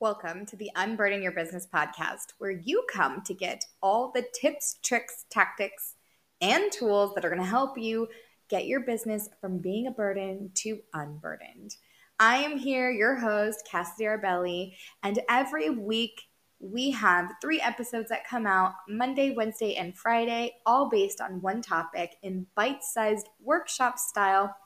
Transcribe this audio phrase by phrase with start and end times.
[0.00, 4.78] Welcome to the Unburden Your Business podcast, where you come to get all the tips,
[4.82, 5.96] tricks, tactics,
[6.40, 8.08] and tools that are going to help you
[8.48, 11.76] get your business from being a burden to unburdened.
[12.18, 16.22] I am here, your host, Cassidy Arbelli, and every week
[16.60, 21.60] we have three episodes that come out Monday, Wednesday, and Friday, all based on one
[21.60, 24.56] topic in bite sized workshop style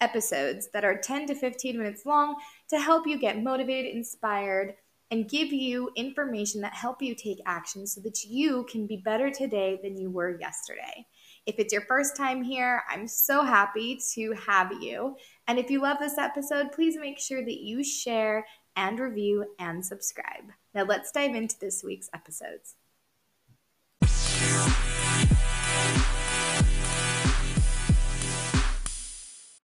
[0.00, 2.36] episodes that are 10 to 15 minutes long
[2.68, 4.74] to help you get motivated, inspired,
[5.10, 9.30] and give you information that help you take action so that you can be better
[9.30, 11.06] today than you were yesterday.
[11.46, 15.16] If it's your first time here, I'm so happy to have you.
[15.46, 18.46] And if you love this episode, please make sure that you share
[18.76, 20.52] and review and subscribe.
[20.74, 22.74] Now let's dive into this week's episodes.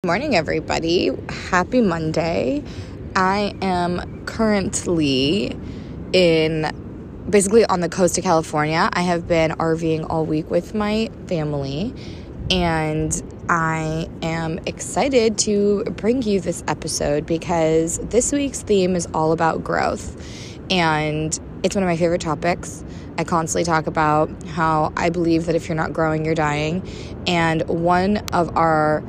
[0.06, 1.12] Morning, everybody.
[1.50, 2.62] Happy Monday.
[3.16, 5.58] I am currently
[6.12, 8.90] in basically on the coast of California.
[8.92, 11.96] I have been RVing all week with my family,
[12.52, 19.32] and I am excited to bring you this episode because this week's theme is all
[19.32, 20.22] about growth.
[20.70, 22.84] And it's one of my favorite topics.
[23.18, 26.86] I constantly talk about how I believe that if you're not growing, you're dying.
[27.26, 29.02] And one of our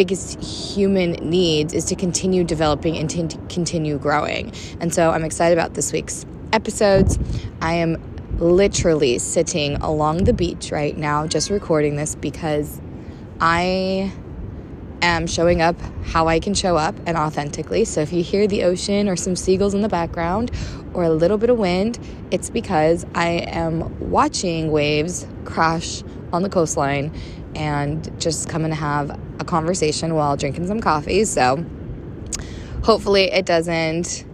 [0.00, 4.50] biggest human needs is to continue developing and to continue growing.
[4.80, 7.18] And so I'm excited about this week's episodes.
[7.60, 7.98] I am
[8.38, 12.80] literally sitting along the beach right now, just recording this because
[13.42, 14.10] I
[15.02, 17.84] am showing up how I can show up and authentically.
[17.84, 20.50] So if you hear the ocean or some seagulls in the background
[20.94, 21.98] or a little bit of wind,
[22.30, 27.12] it's because I am watching waves crash on the coastline
[27.54, 31.24] and just come and have a conversation while drinking some coffee.
[31.24, 31.64] So
[32.82, 34.24] hopefully it doesn't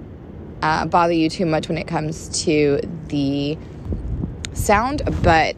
[0.62, 3.58] uh, bother you too much when it comes to the
[4.52, 5.56] sound, but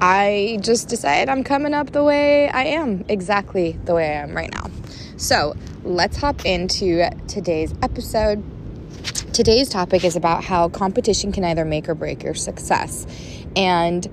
[0.00, 4.34] I just decided I'm coming up the way I am, exactly the way I am
[4.34, 4.70] right now.
[5.16, 5.54] So
[5.84, 8.42] let's hop into today's episode.
[9.32, 13.06] Today's topic is about how competition can either make or break your success.
[13.54, 14.06] And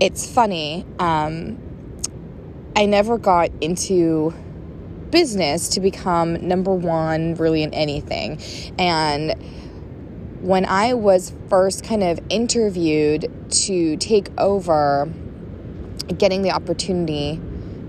[0.00, 1.58] it's funny, um,
[2.76, 4.34] I never got into
[5.10, 8.40] business to become number one really in anything.
[8.78, 9.34] And
[10.40, 13.32] when I was first kind of interviewed
[13.66, 15.08] to take over
[16.18, 17.40] getting the opportunity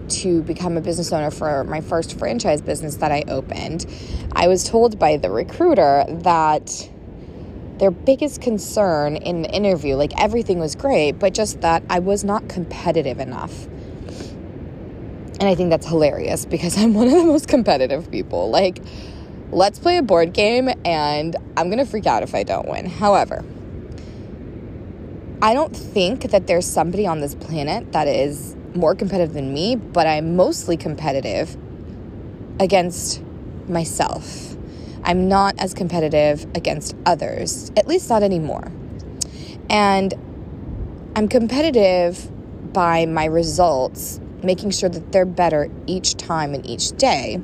[0.07, 3.87] to become a business owner for my first franchise business that I opened,
[4.33, 6.91] I was told by the recruiter that
[7.79, 12.23] their biggest concern in the interview, like everything was great, but just that I was
[12.23, 13.67] not competitive enough.
[15.39, 18.49] And I think that's hilarious because I'm one of the most competitive people.
[18.49, 18.81] Like,
[19.51, 22.85] let's play a board game and I'm going to freak out if I don't win.
[22.85, 23.43] However,
[25.41, 29.75] I don't think that there's somebody on this planet that is more competitive than me,
[29.75, 31.55] but I'm mostly competitive
[32.59, 33.21] against
[33.67, 34.55] myself.
[35.03, 38.71] I'm not as competitive against others, at least not anymore.
[39.69, 40.13] And
[41.15, 42.31] I'm competitive
[42.73, 47.41] by my results making sure that they're better each time and each day.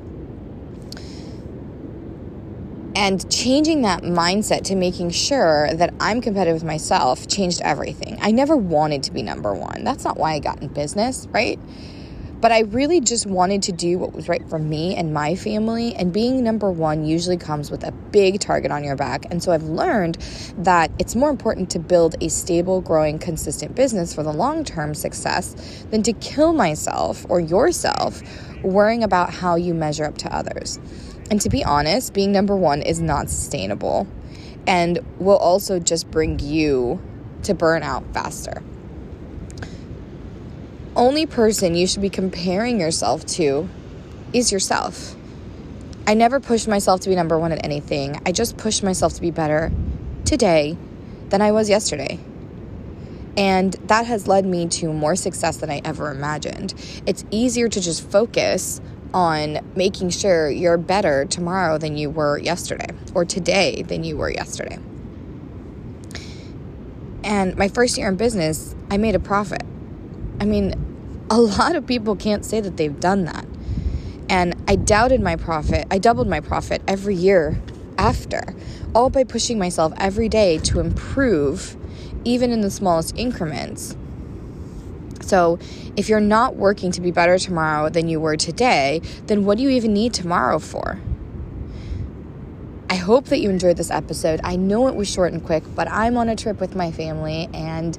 [2.94, 8.18] And changing that mindset to making sure that I'm competitive with myself changed everything.
[8.22, 9.84] I never wanted to be number one.
[9.84, 11.60] That's not why I got in business, right?
[12.42, 15.94] But I really just wanted to do what was right for me and my family.
[15.94, 19.26] And being number one usually comes with a big target on your back.
[19.30, 20.18] And so I've learned
[20.58, 24.96] that it's more important to build a stable, growing, consistent business for the long term
[24.96, 28.24] success than to kill myself or yourself
[28.64, 30.80] worrying about how you measure up to others.
[31.30, 34.08] And to be honest, being number one is not sustainable
[34.66, 37.00] and will also just bring you
[37.44, 38.64] to burn out faster
[41.02, 43.68] only person you should be comparing yourself to
[44.34, 45.16] is yourself.
[46.06, 48.22] I never pushed myself to be number one at anything.
[48.24, 49.72] I just pushed myself to be better
[50.26, 50.78] today
[51.30, 52.20] than I was yesterday.
[53.36, 56.76] And that has led me to more success than I ever imagined.
[57.08, 58.80] It's easier to just focus
[59.12, 64.30] on making sure you're better tomorrow than you were yesterday, or today than you were
[64.30, 64.78] yesterday.
[67.24, 69.64] And my first year in business, I made a profit.
[70.40, 70.91] I mean,
[71.38, 73.46] a lot of people can't say that they've done that.
[74.28, 75.88] And I doubted my profit.
[75.90, 77.62] I doubled my profit every year
[77.98, 78.54] after,
[78.94, 81.78] all by pushing myself every day to improve,
[82.26, 83.96] even in the smallest increments.
[85.22, 85.58] So,
[85.96, 89.64] if you're not working to be better tomorrow than you were today, then what do
[89.64, 91.00] you even need tomorrow for?
[92.90, 94.42] I hope that you enjoyed this episode.
[94.44, 97.48] I know it was short and quick, but I'm on a trip with my family
[97.54, 97.98] and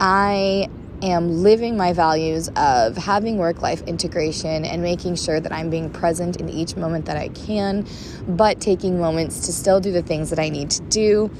[0.00, 0.68] I
[1.02, 5.90] am living my values of having work life integration and making sure that I'm being
[5.90, 7.86] present in each moment that I can,
[8.28, 11.30] but taking moments to still do the things that I need to do.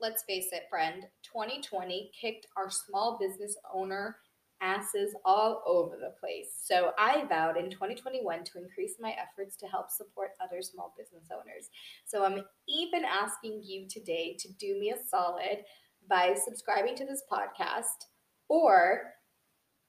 [0.00, 4.16] Let's face it, friend, 2020 kicked our small business owner
[4.60, 6.48] asses all over the place.
[6.62, 11.28] So I vowed in 2021 to increase my efforts to help support other small business
[11.32, 11.70] owners.
[12.04, 15.64] So I'm even asking you today to do me a solid
[16.08, 18.06] by subscribing to this podcast
[18.48, 19.14] or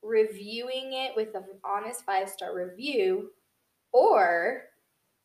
[0.04, 3.32] reviewing it with an honest five star review
[3.92, 4.64] or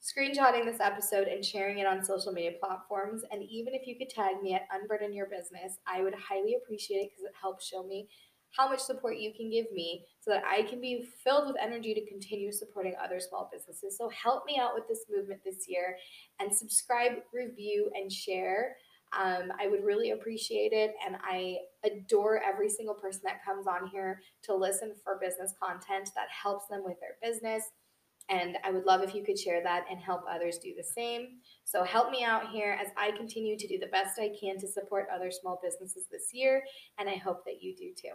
[0.03, 3.23] screenshotting this episode and sharing it on social media platforms.
[3.31, 6.99] And even if you could tag me at Unburden Your Business, I would highly appreciate
[6.99, 8.09] it because it helps show me
[8.57, 11.95] how much support you can give me so that I can be filled with energy
[11.95, 13.97] to continue supporting other small businesses.
[13.97, 15.97] So help me out with this movement this year
[16.41, 18.77] and subscribe, review, and share.
[19.17, 20.95] Um, I would really appreciate it.
[21.07, 26.11] And I adore every single person that comes on here to listen for business content
[26.15, 27.63] that helps them with their business.
[28.29, 31.39] And I would love if you could share that and help others do the same.
[31.65, 34.67] So help me out here as I continue to do the best I can to
[34.67, 36.63] support other small businesses this year.
[36.99, 38.15] And I hope that you do too.